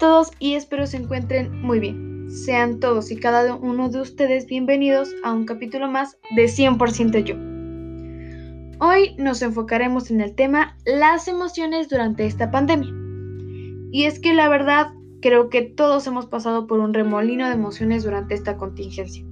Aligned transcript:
todos 0.00 0.30
y 0.38 0.54
espero 0.54 0.86
se 0.86 0.96
encuentren 0.96 1.60
muy 1.60 1.78
bien. 1.78 2.30
Sean 2.30 2.80
todos 2.80 3.10
y 3.10 3.16
cada 3.16 3.54
uno 3.54 3.90
de 3.90 4.00
ustedes 4.00 4.46
bienvenidos 4.46 5.10
a 5.22 5.34
un 5.34 5.44
capítulo 5.44 5.90
más 5.90 6.16
de 6.34 6.44
100% 6.44 7.22
yo. 7.22 7.34
Hoy 8.82 9.14
nos 9.18 9.42
enfocaremos 9.42 10.10
en 10.10 10.22
el 10.22 10.34
tema 10.34 10.74
las 10.86 11.28
emociones 11.28 11.90
durante 11.90 12.24
esta 12.24 12.50
pandemia. 12.50 12.94
Y 13.92 14.04
es 14.04 14.18
que 14.20 14.32
la 14.32 14.48
verdad 14.48 14.88
creo 15.20 15.50
que 15.50 15.60
todos 15.60 16.06
hemos 16.06 16.24
pasado 16.24 16.66
por 16.66 16.80
un 16.80 16.94
remolino 16.94 17.46
de 17.46 17.52
emociones 17.52 18.02
durante 18.02 18.34
esta 18.34 18.56
contingencia. 18.56 19.22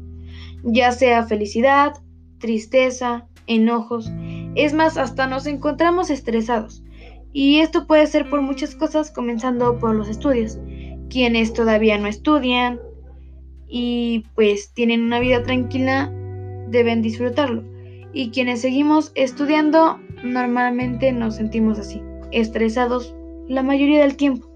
Ya 0.64 0.92
sea 0.92 1.24
felicidad, 1.24 1.94
tristeza, 2.40 3.26
enojos, 3.46 4.12
es 4.54 4.74
más, 4.74 4.98
hasta 4.98 5.26
nos 5.26 5.46
encontramos 5.46 6.10
estresados 6.10 6.82
y 7.32 7.60
esto 7.60 7.86
puede 7.86 8.06
ser 8.06 8.28
por 8.28 8.42
muchas 8.42 8.74
cosas, 8.74 9.10
comenzando 9.10 9.78
por 9.78 9.94
los 9.94 10.08
estudios. 10.08 10.58
Quienes 11.10 11.52
todavía 11.52 11.98
no 11.98 12.08
estudian 12.08 12.80
y 13.68 14.24
pues 14.34 14.72
tienen 14.74 15.02
una 15.02 15.20
vida 15.20 15.42
tranquila, 15.42 16.12
deben 16.68 17.02
disfrutarlo. 17.02 17.62
Y 18.12 18.30
quienes 18.30 18.62
seguimos 18.62 19.12
estudiando, 19.14 20.00
normalmente 20.24 21.12
nos 21.12 21.36
sentimos 21.36 21.78
así, 21.78 22.02
estresados 22.32 23.14
la 23.46 23.62
mayoría 23.62 24.00
del 24.00 24.16
tiempo. 24.16 24.48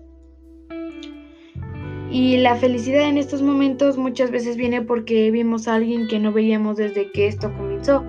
Y 2.11 2.37
la 2.39 2.57
felicidad 2.57 3.09
en 3.09 3.17
estos 3.17 3.41
momentos 3.43 3.97
muchas 3.97 4.31
veces 4.31 4.57
viene 4.57 4.83
porque 4.83 5.31
vimos 5.31 5.67
a 5.67 5.77
alguien 5.77 6.09
que 6.09 6.19
no 6.19 6.33
veíamos 6.33 6.77
desde 6.77 7.11
que 7.11 7.27
esto 7.27 7.53
comenzó, 7.57 8.05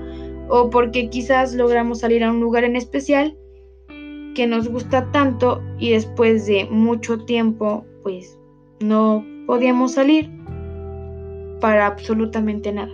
o 0.50 0.70
porque 0.70 1.10
quizás 1.10 1.54
logramos 1.54 2.00
salir 2.00 2.24
a 2.24 2.32
un 2.32 2.42
lugar 2.42 2.66
en 2.66 2.76
especial 2.76 3.38
que 4.34 4.48
nos 4.48 4.68
gusta 4.68 5.12
tanto 5.12 5.62
y 5.80 5.92
después 5.92 6.46
de 6.46 6.66
mucho 6.70 7.20
tiempo 7.26 7.86
pues 8.04 8.38
no 8.80 9.26
podíamos 9.46 9.94
salir 9.94 10.30
para 11.60 11.88
absolutamente 11.88 12.72
nada. 12.72 12.92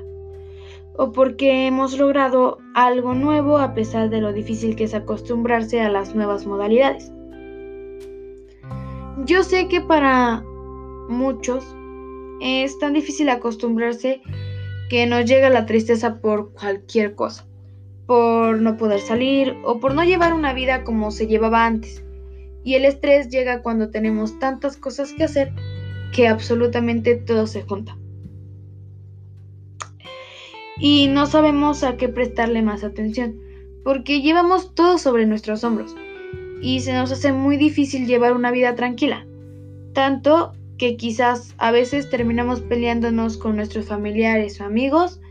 O 0.95 1.11
porque 1.11 1.65
hemos 1.65 1.97
logrado 1.97 2.57
algo 2.75 3.13
nuevo 3.13 3.57
a 3.57 3.73
pesar 3.73 4.09
de 4.09 4.21
lo 4.21 4.33
difícil 4.33 4.75
que 4.75 4.83
es 4.83 4.93
acostumbrarse 4.93 5.81
a 5.81 5.89
las 5.89 6.13
nuevas 6.13 6.45
modalidades. 6.45 7.11
Yo 9.25 9.43
sé 9.43 9.67
que 9.67 9.81
para 9.81 10.43
muchos 11.07 11.65
es 12.41 12.77
tan 12.79 12.93
difícil 12.93 13.29
acostumbrarse 13.29 14.21
que 14.89 15.05
nos 15.05 15.25
llega 15.25 15.49
la 15.49 15.65
tristeza 15.65 16.19
por 16.21 16.53
cualquier 16.53 17.15
cosa 17.15 17.48
por 18.09 18.59
no 18.59 18.75
poder 18.75 19.01
salir 19.01 19.55
o 19.63 19.79
por 19.79 19.93
no 19.93 20.03
llevar 20.03 20.33
una 20.33 20.51
vida 20.51 20.83
como 20.83 21.11
se 21.11 21.27
llevaba 21.27 21.67
antes. 21.67 22.03
Y 22.63 22.73
el 22.73 22.85
estrés 22.85 23.29
llega 23.29 23.61
cuando 23.61 23.91
tenemos 23.91 24.39
tantas 24.39 24.77
cosas 24.77 25.13
que 25.13 25.25
hacer 25.25 25.53
que 26.11 26.27
absolutamente 26.27 27.13
todo 27.13 27.45
se 27.45 27.61
junta. 27.61 27.95
Y 30.79 31.07
no 31.07 31.27
sabemos 31.27 31.83
a 31.83 31.97
qué 31.97 32.09
prestarle 32.09 32.63
más 32.63 32.83
atención, 32.83 33.39
porque 33.83 34.23
llevamos 34.23 34.73
todo 34.73 34.97
sobre 34.97 35.27
nuestros 35.27 35.63
hombros 35.63 35.95
y 36.63 36.79
se 36.79 36.93
nos 36.93 37.11
hace 37.11 37.31
muy 37.31 37.57
difícil 37.57 38.07
llevar 38.07 38.35
una 38.35 38.49
vida 38.49 38.73
tranquila. 38.73 39.27
Tanto 39.93 40.53
que 40.79 40.97
quizás 40.97 41.53
a 41.59 41.69
veces 41.69 42.09
terminamos 42.09 42.61
peleándonos 42.61 43.37
con 43.37 43.55
nuestros 43.55 43.85
familiares 43.85 44.59
o 44.59 44.63
amigos 44.63 45.21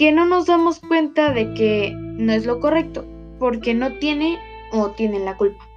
que 0.00 0.12
no 0.12 0.24
nos 0.24 0.46
damos 0.46 0.80
cuenta 0.80 1.30
de 1.30 1.52
que 1.52 1.92
no 1.94 2.32
es 2.32 2.46
lo 2.46 2.58
correcto, 2.58 3.04
porque 3.38 3.74
no 3.74 3.98
tiene 3.98 4.38
o 4.72 4.92
tienen 4.92 5.26
la 5.26 5.36
culpa. 5.36 5.68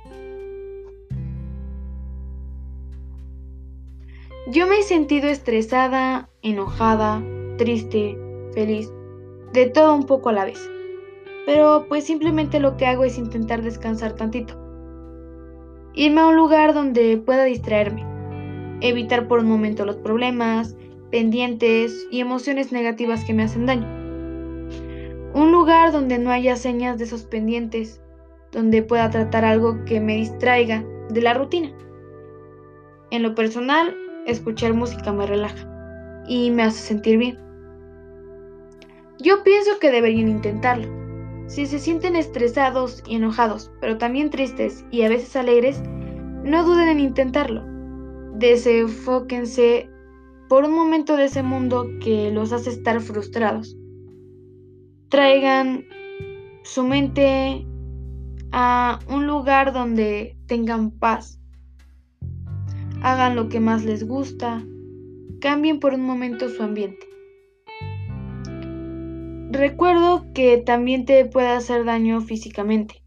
Yo 4.47 4.65
me 4.65 4.79
he 4.79 4.83
sentido 4.83 5.27
estresada, 5.27 6.29
enojada, 6.41 7.21
triste, 7.57 8.17
feliz, 8.53 8.89
de 9.51 9.65
todo 9.65 9.93
un 9.93 10.05
poco 10.05 10.29
a 10.29 10.33
la 10.33 10.45
vez. 10.45 10.71
Pero 11.45 11.87
pues 11.89 12.05
simplemente 12.05 12.61
lo 12.61 12.77
que 12.77 12.85
hago 12.85 13.03
es 13.03 13.17
intentar 13.17 13.61
descansar 13.61 14.13
tantito. 14.13 14.57
Irme 15.95 16.21
a 16.21 16.27
un 16.27 16.37
lugar 16.37 16.73
donde 16.73 17.17
pueda 17.17 17.43
distraerme. 17.43 18.05
Evitar 18.79 19.27
por 19.27 19.39
un 19.39 19.49
momento 19.49 19.83
los 19.83 19.97
problemas, 19.97 20.77
pendientes 21.11 22.07
y 22.09 22.21
emociones 22.21 22.71
negativas 22.71 23.25
que 23.25 23.33
me 23.33 23.43
hacen 23.43 23.65
daño. 23.65 24.02
Un 25.33 25.51
lugar 25.51 25.91
donde 25.91 26.19
no 26.19 26.29
haya 26.29 26.55
señas 26.55 26.99
de 26.99 27.05
esos 27.05 27.23
pendientes, 27.23 27.99
donde 28.51 28.83
pueda 28.83 29.09
tratar 29.09 29.45
algo 29.45 29.83
que 29.83 29.99
me 29.99 30.15
distraiga 30.15 30.85
de 31.09 31.21
la 31.23 31.33
rutina. 31.33 31.71
En 33.09 33.23
lo 33.23 33.33
personal, 33.33 33.97
escuchar 34.27 34.75
música 34.75 35.11
me 35.11 35.25
relaja 35.25 35.67
y 36.27 36.51
me 36.51 36.61
hace 36.61 36.77
sentir 36.77 37.17
bien. 37.17 37.39
Yo 39.17 39.43
pienso 39.43 39.79
que 39.79 39.89
deberían 39.89 40.27
intentarlo. 40.27 40.87
Si 41.47 41.65
se 41.65 41.79
sienten 41.79 42.15
estresados 42.15 43.03
y 43.07 43.15
enojados, 43.15 43.71
pero 43.81 43.97
también 43.97 44.29
tristes 44.29 44.85
y 44.91 45.01
a 45.01 45.09
veces 45.09 45.35
alegres, 45.35 45.81
no 46.43 46.63
duden 46.63 46.89
en 46.89 46.99
intentarlo. 46.99 47.63
Desenfóquense 48.35 49.89
por 50.47 50.63
un 50.65 50.73
momento 50.73 51.17
de 51.17 51.25
ese 51.25 51.41
mundo 51.41 51.87
que 51.99 52.29
los 52.29 52.53
hace 52.53 52.69
estar 52.69 53.01
frustrados 53.01 53.77
traigan 55.13 55.85
su 56.63 56.83
mente 56.83 57.67
a 58.51 58.97
un 59.07 59.27
lugar 59.27 59.71
donde 59.71 60.35
tengan 60.47 60.89
paz. 60.89 61.39
Hagan 63.03 63.35
lo 63.35 63.47
que 63.47 63.59
más 63.59 63.85
les 63.85 64.07
gusta. 64.07 64.65
Cambien 65.39 65.79
por 65.79 65.93
un 65.93 66.03
momento 66.03 66.49
su 66.49 66.63
ambiente. 66.63 67.05
Recuerdo 69.51 70.25
que 70.33 70.57
también 70.57 71.05
te 71.05 71.25
puede 71.25 71.49
hacer 71.49 71.85
daño 71.85 72.19
físicamente. 72.21 73.03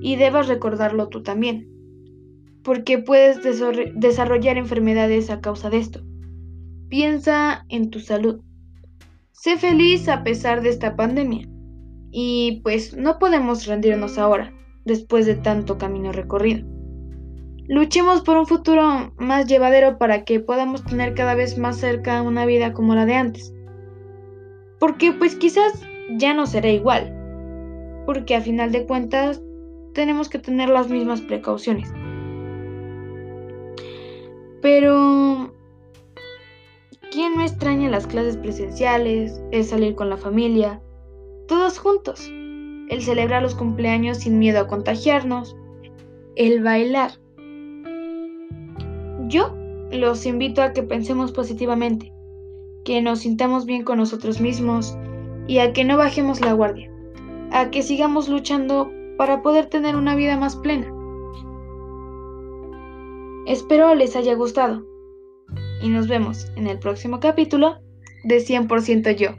Y 0.00 0.16
debas 0.16 0.48
recordarlo 0.48 1.10
tú 1.10 1.22
también. 1.22 1.68
Porque 2.64 2.98
puedes 2.98 3.38
desarrollar 3.94 4.58
enfermedades 4.58 5.30
a 5.30 5.40
causa 5.40 5.70
de 5.70 5.78
esto. 5.78 6.00
Piensa 6.88 7.66
en 7.68 7.90
tu 7.90 8.00
salud. 8.00 8.42
Sé 9.32 9.56
feliz 9.56 10.08
a 10.08 10.22
pesar 10.22 10.62
de 10.62 10.68
esta 10.68 10.94
pandemia. 10.94 11.48
Y 12.10 12.60
pues 12.62 12.94
no 12.94 13.18
podemos 13.18 13.66
rendirnos 13.66 14.18
ahora, 14.18 14.52
después 14.84 15.24
de 15.24 15.34
tanto 15.34 15.78
camino 15.78 16.12
recorrido. 16.12 16.66
Luchemos 17.66 18.20
por 18.20 18.36
un 18.36 18.46
futuro 18.46 19.12
más 19.16 19.46
llevadero 19.46 19.96
para 19.96 20.24
que 20.24 20.38
podamos 20.38 20.84
tener 20.84 21.14
cada 21.14 21.34
vez 21.34 21.56
más 21.56 21.78
cerca 21.78 22.20
una 22.20 22.44
vida 22.44 22.74
como 22.74 22.94
la 22.94 23.06
de 23.06 23.14
antes. 23.14 23.54
Porque 24.78 25.12
pues 25.12 25.34
quizás 25.36 25.82
ya 26.18 26.34
no 26.34 26.46
será 26.46 26.68
igual. 26.68 27.14
Porque 28.04 28.36
a 28.36 28.42
final 28.42 28.70
de 28.70 28.84
cuentas 28.84 29.42
tenemos 29.94 30.28
que 30.28 30.40
tener 30.40 30.68
las 30.68 30.90
mismas 30.90 31.22
precauciones. 31.22 31.90
Pero 34.60 35.31
¿Quién 37.12 37.34
no 37.36 37.42
extraña 37.42 37.90
las 37.90 38.06
clases 38.06 38.38
presenciales, 38.38 39.42
el 39.50 39.64
salir 39.64 39.94
con 39.94 40.08
la 40.08 40.16
familia, 40.16 40.80
todos 41.46 41.78
juntos? 41.78 42.26
El 42.26 43.02
celebrar 43.02 43.42
los 43.42 43.54
cumpleaños 43.54 44.20
sin 44.20 44.38
miedo 44.38 44.60
a 44.60 44.66
contagiarnos, 44.66 45.54
el 46.36 46.62
bailar. 46.62 47.10
Yo 49.28 49.54
los 49.90 50.24
invito 50.24 50.62
a 50.62 50.72
que 50.72 50.82
pensemos 50.82 51.32
positivamente, 51.32 52.14
que 52.82 53.02
nos 53.02 53.18
sintamos 53.18 53.66
bien 53.66 53.84
con 53.84 53.98
nosotros 53.98 54.40
mismos 54.40 54.96
y 55.46 55.58
a 55.58 55.74
que 55.74 55.84
no 55.84 55.98
bajemos 55.98 56.40
la 56.40 56.54
guardia, 56.54 56.90
a 57.50 57.70
que 57.70 57.82
sigamos 57.82 58.30
luchando 58.30 58.90
para 59.18 59.42
poder 59.42 59.66
tener 59.66 59.96
una 59.96 60.16
vida 60.16 60.38
más 60.38 60.56
plena. 60.56 60.90
Espero 63.44 63.94
les 63.94 64.16
haya 64.16 64.34
gustado 64.34 64.90
y 65.82 65.88
nos 65.88 66.08
vemos 66.08 66.50
en 66.56 66.66
el 66.66 66.78
próximo 66.78 67.20
capítulo 67.20 67.80
de 68.24 68.38
100% 68.38 69.16
yo. 69.16 69.36